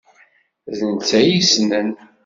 D 0.77 0.79
netta 0.89 1.15
ay 1.19 1.27
yessnen. 1.31 1.89